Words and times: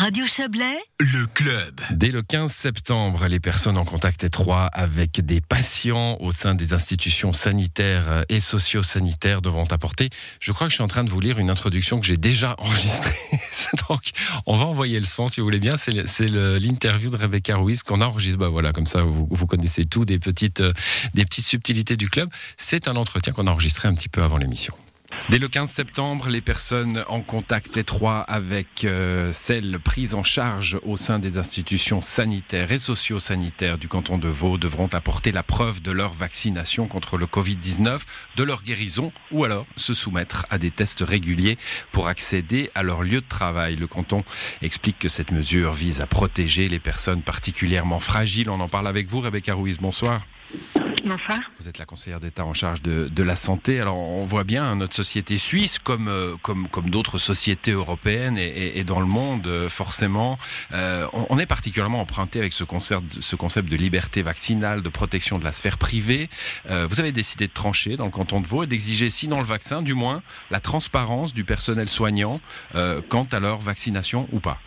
Radio 0.00 0.24
Chablais, 0.26 0.78
le 1.00 1.26
club. 1.26 1.80
Dès 1.90 2.12
le 2.12 2.22
15 2.22 2.52
septembre, 2.52 3.26
les 3.26 3.40
personnes 3.40 3.76
en 3.76 3.84
contact 3.84 4.22
étroit 4.22 4.66
avec 4.66 5.20
des 5.26 5.40
patients 5.40 6.16
au 6.20 6.30
sein 6.30 6.54
des 6.54 6.72
institutions 6.72 7.32
sanitaires 7.32 8.24
et 8.28 8.38
socio-sanitaires 8.38 9.42
devront 9.42 9.64
apporter. 9.64 10.08
Je 10.38 10.52
crois 10.52 10.68
que 10.68 10.70
je 10.70 10.76
suis 10.76 10.84
en 10.84 10.88
train 10.88 11.02
de 11.02 11.10
vous 11.10 11.18
lire 11.18 11.40
une 11.40 11.50
introduction 11.50 11.98
que 11.98 12.06
j'ai 12.06 12.16
déjà 12.16 12.54
enregistrée. 12.58 13.16
Donc, 13.88 14.10
on 14.46 14.56
va 14.56 14.66
envoyer 14.66 15.00
le 15.00 15.06
son 15.06 15.26
si 15.26 15.40
vous 15.40 15.46
voulez 15.46 15.58
bien. 15.58 15.74
C'est 15.76 16.28
l'interview 16.28 17.10
de 17.10 17.16
Rebecca 17.16 17.56
Ruiz 17.56 17.82
qu'on 17.82 18.00
enregistre. 18.00 18.38
Bah 18.38 18.50
voilà, 18.50 18.70
comme 18.70 18.86
ça, 18.86 19.02
vous, 19.02 19.26
vous 19.28 19.46
connaissez 19.48 19.84
tout 19.84 20.04
des 20.04 20.20
petites, 20.20 20.60
euh, 20.60 20.72
des 21.14 21.24
petites 21.24 21.46
subtilités 21.46 21.96
du 21.96 22.08
club. 22.08 22.28
C'est 22.56 22.86
un 22.86 22.94
entretien 22.94 23.32
qu'on 23.32 23.48
a 23.48 23.50
enregistré 23.50 23.88
un 23.88 23.94
petit 23.94 24.08
peu 24.08 24.22
avant 24.22 24.36
l'émission. 24.36 24.74
Dès 25.28 25.38
le 25.38 25.48
15 25.48 25.70
septembre, 25.70 26.30
les 26.30 26.40
personnes 26.40 27.04
en 27.08 27.20
contact 27.20 27.76
étroit 27.76 28.20
avec 28.20 28.86
euh, 28.86 29.30
celles 29.34 29.78
prises 29.78 30.14
en 30.14 30.22
charge 30.22 30.78
au 30.84 30.96
sein 30.96 31.18
des 31.18 31.36
institutions 31.36 32.00
sanitaires 32.00 32.72
et 32.72 32.78
socio-sanitaires 32.78 33.76
du 33.76 33.88
canton 33.88 34.16
de 34.16 34.28
Vaud 34.28 34.56
devront 34.56 34.88
apporter 34.92 35.30
la 35.30 35.42
preuve 35.42 35.82
de 35.82 35.90
leur 35.90 36.14
vaccination 36.14 36.86
contre 36.86 37.18
le 37.18 37.26
Covid-19, 37.26 38.00
de 38.36 38.42
leur 38.42 38.62
guérison 38.62 39.12
ou 39.30 39.44
alors 39.44 39.66
se 39.76 39.92
soumettre 39.92 40.46
à 40.48 40.56
des 40.56 40.70
tests 40.70 41.04
réguliers 41.06 41.58
pour 41.92 42.08
accéder 42.08 42.70
à 42.74 42.82
leur 42.82 43.02
lieu 43.02 43.20
de 43.20 43.28
travail. 43.28 43.76
Le 43.76 43.86
canton 43.86 44.24
explique 44.62 44.98
que 44.98 45.10
cette 45.10 45.30
mesure 45.30 45.74
vise 45.74 46.00
à 46.00 46.06
protéger 46.06 46.68
les 46.68 46.78
personnes 46.78 47.20
particulièrement 47.20 48.00
fragiles. 48.00 48.48
On 48.48 48.60
en 48.60 48.68
parle 48.68 48.88
avec 48.88 49.08
vous, 49.08 49.20
Rebecca 49.20 49.52
Ruiz. 49.52 49.76
Bonsoir. 49.76 50.22
Vous 51.58 51.68
êtes 51.68 51.78
la 51.78 51.86
conseillère 51.86 52.20
d'État 52.20 52.44
en 52.44 52.54
charge 52.54 52.82
de, 52.82 53.22
la 53.22 53.36
santé. 53.36 53.80
Alors 53.80 53.98
on 53.98 54.24
voit 54.24 54.44
bien 54.44 54.64
hein, 54.64 54.76
notre 54.76 54.94
société 54.94 55.38
suisse, 55.38 55.78
comme, 55.78 56.08
euh, 56.08 56.36
comme, 56.42 56.68
comme 56.68 56.88
d'autres 56.90 57.18
sociétés 57.18 57.72
européennes 57.72 58.38
et, 58.38 58.84
dans 58.84 59.00
le 59.00 59.06
monde, 59.06 59.46
euh, 59.46 59.68
forcément, 59.68 60.38
euh, 60.72 61.06
on, 61.12 61.38
est 61.38 61.46
particulièrement 61.46 62.00
emprunté 62.00 62.38
avec 62.38 62.52
ce 62.52 62.64
concept, 62.64 63.20
ce 63.20 63.36
concept 63.36 63.68
de 63.68 63.76
liberté 63.76 64.22
vaccinale, 64.22 64.82
de 64.82 64.88
protection 64.88 65.38
de 65.38 65.44
la 65.44 65.52
sphère 65.52 65.78
privée. 65.78 66.28
vous 66.68 67.00
avez 67.00 67.12
décidé 67.12 67.46
de 67.46 67.52
trancher 67.52 67.96
dans 67.96 68.04
le 68.04 68.10
canton 68.10 68.40
de 68.40 68.46
Vaud 68.46 68.62
et 68.62 68.66
d'exiger, 68.66 69.10
sinon 69.10 69.38
le 69.38 69.44
vaccin, 69.46 69.82
du 69.82 69.94
moins 69.94 70.22
la 70.50 70.60
transparence 70.60 71.34
du 71.34 71.44
personnel 71.44 71.88
soignant 71.88 72.40
quant 73.08 73.26
à 73.32 73.40
leur 73.40 73.58
vaccination 73.58 74.28
ou 74.32 74.40
pas. 74.40 74.60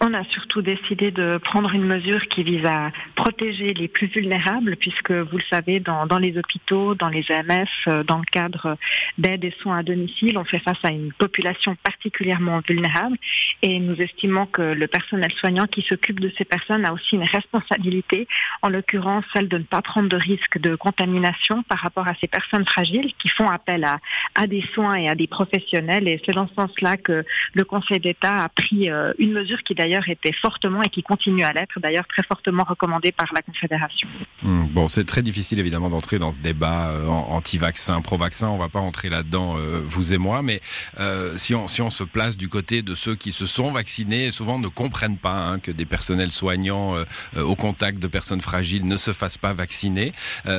On 0.00 0.14
a 0.14 0.22
surtout 0.24 0.62
décidé 0.62 1.10
de 1.10 1.40
prendre 1.42 1.74
une 1.74 1.84
mesure 1.84 2.28
qui 2.28 2.44
vise 2.44 2.64
à 2.64 2.92
protéger 3.16 3.66
les 3.66 3.88
plus 3.88 4.06
vulnérables, 4.06 4.76
puisque 4.76 5.10
vous 5.10 5.38
le 5.38 5.42
savez, 5.50 5.80
dans, 5.80 6.18
les 6.18 6.38
hôpitaux, 6.38 6.94
dans 6.94 7.08
les 7.08 7.24
AMF, 7.32 7.68
euh, 7.88 8.04
dans 8.04 8.18
le 8.18 8.24
cadre 8.24 8.76
d'aide 9.18 9.44
et 9.44 9.50
soins 9.60 9.78
à 9.78 9.82
domicile, 9.82 10.38
on 10.38 10.44
fait 10.44 10.60
face 10.60 10.78
à 10.84 10.90
une 10.90 11.12
population 11.12 11.76
particulièrement 11.82 12.60
vulnérable 12.68 13.16
et 13.62 13.80
nous 13.80 14.00
estimons 14.00 14.46
que 14.46 14.62
le 14.62 14.86
personnel 14.86 15.32
soignant 15.32 15.66
qui 15.66 15.82
s'occupe 15.82 16.20
de 16.20 16.32
ces 16.38 16.44
personnes 16.44 16.84
a 16.84 16.92
aussi 16.92 17.16
une 17.16 17.24
responsabilité, 17.24 18.28
en 18.62 18.68
l'occurrence 18.68 19.24
celle 19.32 19.48
de 19.48 19.58
ne 19.58 19.64
pas 19.64 19.82
prendre 19.82 20.08
de 20.08 20.16
risque 20.16 20.58
de 20.58 20.76
contamination 20.76 21.64
par 21.64 21.78
rapport 21.78 22.06
à 22.06 22.14
ces 22.20 22.28
personnes 22.28 22.66
fragiles 22.66 23.12
qui 23.18 23.28
font 23.28 23.48
appel 23.48 23.84
à, 23.84 23.98
à 24.36 24.46
des 24.46 24.62
soins 24.74 24.94
et 24.94 25.08
à 25.08 25.16
des 25.16 25.26
professionnels. 25.26 26.06
Et 26.06 26.22
c'est 26.24 26.34
dans 26.34 26.46
ce 26.46 26.54
sens-là 26.54 26.96
que 26.96 27.24
le 27.54 27.64
Conseil 27.64 27.98
d'État 27.98 28.42
a 28.44 28.48
pris 28.48 28.90
euh, 28.90 29.12
une 29.18 29.32
mesure 29.32 29.62
qui 29.64 29.74
d'ailleurs 29.74 29.87
était 30.08 30.32
fortement 30.32 30.82
et 30.82 30.88
qui 30.88 31.02
continue 31.02 31.44
à 31.44 31.52
l'être, 31.52 31.80
d'ailleurs 31.80 32.06
très 32.06 32.22
fortement 32.22 32.64
recommandé 32.64 33.12
par 33.12 33.26
la 33.34 33.42
Confédération. 33.42 34.08
Hmm, 34.42 34.66
bon, 34.66 34.88
c'est 34.88 35.04
très 35.04 35.22
difficile 35.22 35.58
évidemment 35.58 35.90
d'entrer 35.90 36.18
dans 36.18 36.30
ce 36.30 36.40
débat 36.40 36.88
euh, 36.90 37.06
anti-vaccin, 37.06 38.00
pro-vaccin. 38.00 38.48
On 38.48 38.58
va 38.58 38.68
pas 38.68 38.80
entrer 38.80 39.08
là-dedans, 39.08 39.56
euh, 39.58 39.80
vous 39.84 40.12
et 40.12 40.18
moi, 40.18 40.42
mais 40.42 40.60
euh, 40.98 41.36
si, 41.36 41.54
on, 41.54 41.68
si 41.68 41.82
on 41.82 41.90
se 41.90 42.04
place 42.04 42.36
du 42.36 42.48
côté 42.48 42.82
de 42.82 42.94
ceux 42.94 43.16
qui 43.16 43.32
se 43.32 43.46
sont 43.46 43.70
vaccinés, 43.70 44.30
souvent 44.30 44.58
ne 44.58 44.68
comprennent 44.68 45.18
pas 45.18 45.46
hein, 45.46 45.58
que 45.58 45.70
des 45.70 45.86
personnels 45.86 46.32
soignants 46.32 46.94
au 47.36 47.54
contact 47.54 47.98
de 47.98 48.06
personnes 48.06 48.40
fragiles 48.40 48.86
ne 48.86 48.96
se 48.96 49.12
fassent 49.12 49.38
pas 49.38 49.52
vacciner. 49.52 50.12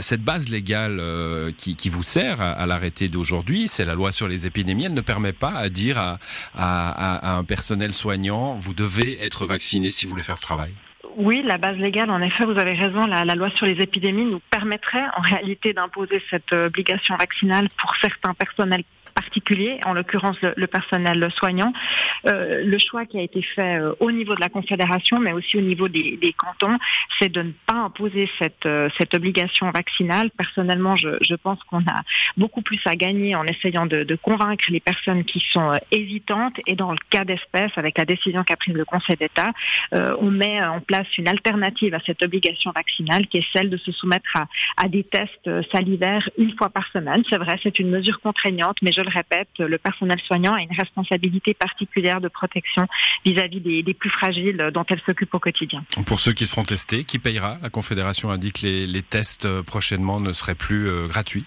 cette 0.00 0.22
base 0.22 0.48
légale 0.48 1.00
qui, 1.56 1.88
vous 1.88 2.02
sert 2.02 2.40
à, 2.40 2.66
l'arrêté 2.66 3.08
d'aujourd'hui, 3.08 3.68
c'est 3.68 3.84
la 3.84 3.94
loi 3.94 4.12
sur 4.12 4.28
les 4.28 4.46
épidémies. 4.46 4.84
Elle 4.84 4.94
ne 4.94 5.00
permet 5.00 5.32
pas 5.32 5.52
à 5.52 5.68
dire 5.68 5.98
à, 5.98 6.18
à, 6.54 7.34
à 7.34 7.36
un 7.36 7.44
personnel 7.44 7.92
soignant, 7.92 8.54
vous 8.54 8.74
devez 8.74 9.13
être 9.20 9.46
vacciné 9.46 9.90
si 9.90 10.04
vous 10.04 10.12
voulez 10.12 10.22
faire 10.22 10.38
ce 10.38 10.42
travail 10.42 10.72
oui, 11.16 11.44
la 11.44 11.58
base 11.58 11.76
légale, 11.76 12.10
en 12.10 12.20
effet, 12.20 12.44
vous 12.44 12.58
avez 12.58 12.72
raison, 12.72 13.06
la, 13.06 13.24
loi 13.36 13.48
sur 13.50 13.66
les 13.66 13.80
épidémies 13.80 14.24
nous 14.24 14.40
permettrait 14.50 15.04
en 15.16 15.20
réalité 15.20 15.72
d'imposer 15.72 16.20
cette 16.28 16.52
obligation 16.52 17.16
vaccinale 17.16 17.68
pour 17.78 17.94
certains 18.00 18.34
personnels 18.34 18.82
particulier, 19.14 19.80
en 19.84 19.94
l'occurrence 19.94 20.36
le, 20.42 20.66
personnel 20.66 21.28
soignant. 21.36 21.72
Euh, 22.26 22.62
le 22.64 22.78
choix 22.78 23.06
qui 23.06 23.18
a 23.18 23.22
été 23.22 23.42
fait 23.42 23.78
euh, 23.78 23.94
au 24.00 24.10
niveau 24.10 24.34
de 24.34 24.40
la 24.40 24.48
Confédération, 24.48 25.18
mais 25.18 25.32
aussi 25.32 25.56
au 25.56 25.60
niveau 25.60 25.88
des, 25.88 26.34
cantons, 26.36 26.76
c'est 27.18 27.30
de 27.30 27.42
ne 27.42 27.52
pas 27.66 27.74
imposer 27.74 28.28
cette, 28.38 28.66
euh, 28.66 28.88
cette 28.98 29.14
obligation 29.14 29.70
vaccinale. 29.70 30.30
Personnellement, 30.36 30.96
je, 30.96 31.34
pense 31.34 31.62
qu'on 31.64 31.80
a 31.80 32.00
beaucoup 32.36 32.62
plus 32.62 32.80
à 32.86 32.94
gagner 32.96 33.34
en 33.34 33.44
essayant 33.44 33.86
de, 33.86 34.18
convaincre 34.22 34.64
les 34.68 34.80
personnes 34.80 35.24
qui 35.24 35.44
sont 35.52 35.72
hésitantes. 35.90 36.58
Et 36.66 36.76
dans 36.76 36.92
le 36.92 36.98
cas 37.10 37.24
d'espèce, 37.24 37.72
avec 37.76 37.98
la 37.98 38.04
décision 38.04 38.42
qu'a 38.42 38.56
prise 38.56 38.74
le 38.74 38.84
Conseil 38.84 39.16
d'État, 39.16 39.52
on 39.92 40.30
met 40.30 40.64
en 40.64 40.80
place 40.80 41.06
une 41.18 41.28
alternative 41.28 41.94
à 41.94 42.00
cette 42.06 42.22
obligation 42.22 42.70
vaccinale, 42.70 43.26
qui 43.26 43.38
est 43.38 43.46
celle 43.52 43.68
de 43.68 43.76
se 43.76 43.92
soumettre 43.92 44.30
à, 44.34 44.46
à 44.76 44.88
des 44.88 45.04
tests 45.04 45.50
salivaires 45.72 46.28
une 46.38 46.56
fois 46.56 46.70
par 46.70 46.86
semaine. 46.92 47.22
C'est 47.28 47.38
vrai, 47.38 47.56
c'est 47.62 47.78
une 47.78 47.90
mesure 47.90 48.20
contraignante, 48.20 48.78
mais 48.82 48.92
je 48.92 49.03
le 49.04 49.10
répète, 49.10 49.48
le 49.58 49.78
personnel 49.78 50.18
soignant 50.26 50.54
a 50.54 50.60
une 50.60 50.72
responsabilité 50.72 51.54
particulière 51.54 52.20
de 52.20 52.28
protection 52.28 52.86
vis-à-vis 53.24 53.60
des, 53.60 53.94
plus 53.94 54.10
fragiles 54.10 54.70
dont 54.72 54.84
elle 54.88 55.00
s'occupe 55.06 55.32
au 55.34 55.38
quotidien. 55.38 55.84
Pour 56.06 56.20
ceux 56.20 56.32
qui 56.32 56.46
se 56.46 56.50
feront 56.50 56.64
tester, 56.64 57.04
qui 57.04 57.18
payera? 57.18 57.58
La 57.62 57.70
Confédération 57.70 58.30
indique 58.30 58.60
que 58.60 58.66
les, 58.66 58.86
les 58.86 59.02
tests 59.02 59.44
euh, 59.44 59.62
prochainement 59.62 60.20
ne 60.20 60.32
seraient 60.32 60.54
plus 60.54 60.88
euh, 60.88 61.06
gratuits. 61.06 61.44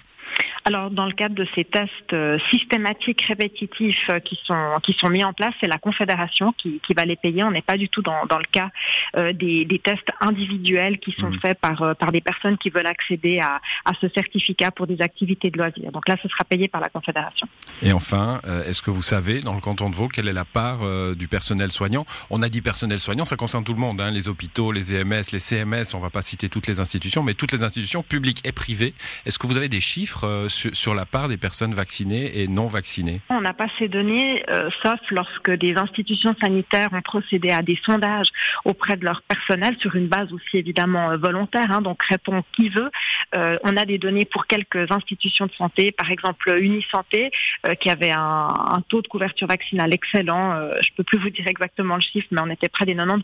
Alors, 0.67 0.91
dans 0.91 1.05
le 1.05 1.13
cadre 1.13 1.33
de 1.33 1.47
ces 1.55 1.63
tests 1.63 2.11
euh, 2.11 2.37
systématiques 2.51 3.21
répétitifs 3.21 4.09
euh, 4.09 4.19
qui 4.19 4.37
sont 4.43 4.73
qui 4.83 4.91
sont 4.99 5.07
mis 5.07 5.23
en 5.23 5.31
place, 5.31 5.53
c'est 5.61 5.69
la 5.69 5.77
Confédération 5.77 6.53
qui, 6.57 6.81
qui 6.85 6.93
va 6.93 7.05
les 7.05 7.15
payer. 7.15 7.45
On 7.45 7.51
n'est 7.51 7.61
pas 7.61 7.77
du 7.77 7.87
tout 7.87 8.01
dans, 8.01 8.25
dans 8.25 8.37
le 8.37 8.43
cas 8.51 8.69
euh, 9.15 9.31
des, 9.31 9.63
des, 9.63 9.79
tests 9.79 10.09
individuels 10.19 10.99
qui 10.99 11.13
sont 11.13 11.29
mmh. 11.29 11.39
faits 11.39 11.57
par 11.61 11.95
par 11.95 12.11
des 12.11 12.19
personnes 12.19 12.57
qui 12.57 12.69
veulent 12.69 12.85
accéder 12.85 13.39
à, 13.39 13.61
à 13.85 13.93
ce 14.01 14.09
certificat 14.09 14.71
pour 14.71 14.87
des 14.87 15.01
activités 15.01 15.49
de 15.51 15.57
loisirs. 15.57 15.89
Donc 15.93 16.09
là, 16.09 16.17
ce 16.21 16.27
sera 16.27 16.43
payé 16.43 16.67
par 16.67 16.81
la 16.81 16.89
Confédération. 16.89 17.47
Et 17.81 17.93
enfin, 17.93 18.41
est-ce 18.65 18.81
que 18.81 18.91
vous 18.91 19.01
savez 19.01 19.39
dans 19.39 19.55
le 19.55 19.61
canton 19.61 19.89
de 19.89 19.95
Vaud 19.95 20.09
quelle 20.09 20.27
est 20.27 20.33
la 20.33 20.43
part 20.43 20.79
du 21.15 21.29
personnel 21.29 21.71
soignant? 21.71 22.03
On 22.29 22.41
a 22.41 22.49
dit 22.49 22.61
personnel 22.61 22.99
soignant, 22.99 23.23
ça 23.23 23.37
concerne 23.37 23.63
tout 23.63 23.73
le 23.73 23.79
monde, 23.79 24.01
hein, 24.01 24.11
les 24.11 24.27
hôpitaux, 24.27 24.73
les 24.73 24.93
EMS, 24.93 25.23
les 25.31 25.39
CMS. 25.39 25.93
On 25.93 25.99
va 25.99 26.09
pas 26.09 26.21
citer 26.21 26.49
toutes 26.49 26.67
les 26.67 26.81
institutions, 26.81 27.23
mais 27.23 27.35
toutes 27.35 27.53
les 27.53 27.63
institutions 27.63 28.03
publiques 28.03 28.41
et 28.43 28.51
privées. 28.51 28.93
Est-ce 29.25 29.39
que 29.39 29.47
vous 29.47 29.55
avez 29.55 29.69
des 29.69 29.81
chiffres 29.81 30.47
sur, 30.57 30.95
la 30.95 31.05
part 31.05 31.27
des 31.27 31.37
personnes 31.37 31.73
vaccinées 31.73 32.41
et 32.41 32.47
non 32.47 32.67
vaccinées 32.67 33.21
On 33.29 33.41
n'a 33.41 33.53
pas 33.53 33.67
ces 33.77 33.87
données, 33.87 34.43
euh, 34.49 34.69
sauf 34.81 34.99
lorsque 35.11 35.51
des 35.51 35.75
institutions 35.75 36.35
sanitaires 36.41 36.89
ont 36.93 37.01
procédé 37.01 37.49
à 37.49 37.61
des 37.61 37.79
sondages 37.85 38.27
auprès 38.65 38.97
de 38.97 39.05
leur 39.05 39.21
personnel 39.21 39.75
sur 39.79 39.95
une 39.95 40.07
base 40.07 40.33
aussi 40.33 40.57
évidemment 40.57 41.11
euh, 41.11 41.17
volontaire, 41.17 41.71
hein, 41.71 41.81
donc 41.81 42.01
répond 42.03 42.43
qui 42.53 42.69
veut. 42.69 42.89
Euh, 43.35 43.57
on 43.63 43.77
a 43.77 43.85
des 43.85 43.97
données 43.97 44.25
pour 44.25 44.47
quelques 44.47 44.91
institutions 44.91 45.45
de 45.45 45.53
santé, 45.53 45.91
par 45.91 46.09
exemple 46.11 46.57
Unisanté, 46.59 47.31
qui 47.79 47.89
avait 47.89 48.11
un, 48.11 48.81
taux 48.87 49.01
de 49.01 49.07
couverture 49.07 49.47
vaccinale 49.47 49.93
excellent. 49.93 50.55
je 50.81 50.89
ne 50.91 50.95
peux 50.95 51.03
plus 51.03 51.17
vous 51.17 51.29
dire 51.29 51.45
exactement 51.47 51.95
le 51.95 52.01
chiffre, 52.01 52.27
mais 52.31 52.41
on 52.41 52.49
était 52.49 52.69
près 52.69 52.85
des 52.85 52.95
90% 52.95 53.19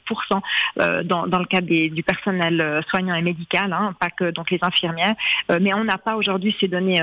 dans, 1.05 1.25
le 1.25 1.45
cadre 1.45 1.67
du 1.67 2.03
personnel 2.03 2.83
soignant 2.89 3.15
et 3.15 3.21
médical, 3.21 3.71
hein, 3.71 3.95
pas 3.99 4.09
que 4.09 4.31
donc 4.31 4.51
les 4.51 4.59
infirmières. 4.61 5.13
mais 5.61 5.73
on 5.73 5.83
n'a 5.83 5.97
pas 5.97 6.15
aujourd'hui 6.15 6.55
ces 6.59 6.67
données 6.67 7.01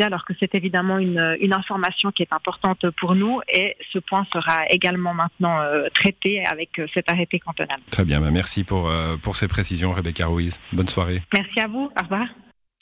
alors 0.00 0.24
que 0.24 0.32
c'est 0.40 0.54
évidemment 0.54 0.98
une, 0.98 1.36
une, 1.40 1.52
information 1.52 2.10
qui 2.10 2.22
est 2.22 2.32
importante 2.32 2.90
pour 2.98 3.14
nous 3.14 3.40
et 3.52 3.76
ce 3.92 3.98
point 3.98 4.26
sera 4.32 4.66
également 4.68 5.14
maintenant 5.14 5.60
euh, 5.60 5.88
traité 5.94 6.44
avec 6.46 6.78
euh, 6.78 6.86
cet 6.94 7.10
arrêté 7.10 7.38
cantonal. 7.38 7.78
Très 7.90 8.04
bien, 8.04 8.20
bah, 8.20 8.30
merci 8.30 8.64
pour, 8.64 8.90
euh, 8.90 9.16
pour 9.16 9.36
ces 9.36 9.48
précisions 9.48 9.92
Rebecca 9.92 10.26
Ruiz. 10.26 10.58
Bonne 10.72 10.88
soirée. 10.88 11.22
Merci 11.32 11.60
à 11.60 11.68
vous, 11.68 11.90
au 11.98 12.02
revoir. 12.02 12.26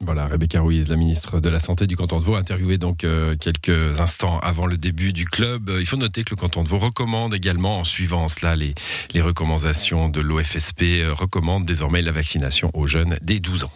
Voilà, 0.01 0.27
Rebecca 0.27 0.61
Ruiz, 0.61 0.89
la 0.89 0.97
ministre 0.97 1.39
de 1.39 1.49
la 1.49 1.61
Santé 1.61 1.87
du 1.87 1.97
canton 1.97 2.19
de 2.19 2.25
Vaud, 2.25 2.35
interviewée 2.35 2.77
donc 2.77 3.07
quelques 3.39 4.01
instants 4.01 4.41
avant 4.41 4.67
le 4.67 4.77
début 4.77 5.13
du 5.13 5.27
club. 5.27 5.71
Il 5.79 5.87
faut 5.87 5.97
noter 5.97 6.25
que 6.25 6.31
le 6.31 6.37
canton 6.37 6.65
de 6.65 6.69
Vaud 6.69 6.79
recommande 6.79 7.35
également, 7.35 7.79
en 7.79 7.85
suivant 7.85 8.29
cela 8.29 8.57
les, 8.57 8.75
les 9.15 9.21
recommandations 9.21 10.09
de 10.09 10.21
l'OFSP, 10.21 11.07
recommande 11.09 11.63
désormais 11.63 12.03
la 12.03 12.11
vaccination 12.11 12.69
aux 12.75 12.89
jeunes 12.89 13.17
dès 13.23 13.39
12 13.39 13.63
ans. 13.65 13.73